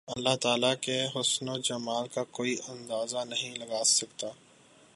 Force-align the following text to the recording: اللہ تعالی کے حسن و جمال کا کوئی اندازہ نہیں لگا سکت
اللہ 0.07 0.35
تعالی 0.35 0.69
کے 0.81 0.95
حسن 1.15 1.49
و 1.49 1.57
جمال 1.57 2.07
کا 2.07 2.23
کوئی 2.31 2.55
اندازہ 2.67 3.23
نہیں 3.27 3.55
لگا 3.55 3.83
سکت 3.83 4.25